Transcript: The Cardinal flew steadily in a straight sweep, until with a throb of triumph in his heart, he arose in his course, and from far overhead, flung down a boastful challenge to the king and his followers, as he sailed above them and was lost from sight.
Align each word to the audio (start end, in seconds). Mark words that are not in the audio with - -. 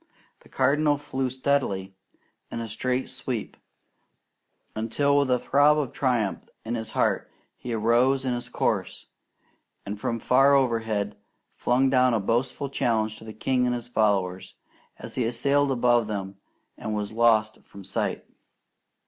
The 0.39 0.49
Cardinal 0.49 0.97
flew 0.97 1.29
steadily 1.29 1.93
in 2.49 2.59
a 2.59 2.67
straight 2.67 3.07
sweep, 3.07 3.55
until 4.75 5.15
with 5.15 5.29
a 5.29 5.37
throb 5.37 5.77
of 5.77 5.93
triumph 5.93 6.49
in 6.65 6.73
his 6.73 6.93
heart, 6.93 7.29
he 7.55 7.71
arose 7.71 8.25
in 8.25 8.33
his 8.33 8.49
course, 8.49 9.05
and 9.85 9.99
from 9.99 10.17
far 10.17 10.55
overhead, 10.55 11.17
flung 11.53 11.91
down 11.91 12.15
a 12.15 12.19
boastful 12.19 12.67
challenge 12.67 13.17
to 13.17 13.23
the 13.25 13.31
king 13.31 13.67
and 13.67 13.75
his 13.75 13.89
followers, 13.89 14.55
as 14.97 15.13
he 15.13 15.29
sailed 15.29 15.69
above 15.69 16.07
them 16.07 16.37
and 16.79 16.95
was 16.95 17.13
lost 17.13 17.63
from 17.63 17.83
sight. 17.83 18.25